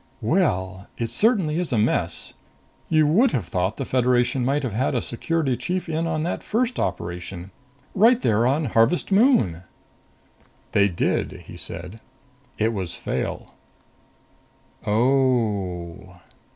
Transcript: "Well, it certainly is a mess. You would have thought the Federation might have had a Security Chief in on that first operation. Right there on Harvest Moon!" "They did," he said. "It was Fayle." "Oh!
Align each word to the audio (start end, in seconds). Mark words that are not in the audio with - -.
"Well, 0.23 0.87
it 0.97 1.11
certainly 1.11 1.59
is 1.59 1.71
a 1.71 1.77
mess. 1.77 2.33
You 2.89 3.05
would 3.05 3.33
have 3.33 3.45
thought 3.45 3.77
the 3.77 3.85
Federation 3.85 4.43
might 4.43 4.63
have 4.63 4.73
had 4.73 4.95
a 4.95 4.99
Security 5.03 5.55
Chief 5.55 5.87
in 5.87 6.07
on 6.07 6.23
that 6.23 6.41
first 6.41 6.79
operation. 6.79 7.51
Right 7.93 8.19
there 8.19 8.47
on 8.47 8.65
Harvest 8.65 9.11
Moon!" 9.11 9.61
"They 10.71 10.87
did," 10.87 11.43
he 11.45 11.55
said. 11.55 11.99
"It 12.57 12.73
was 12.73 12.95
Fayle." 12.95 13.53
"Oh! 14.87 16.15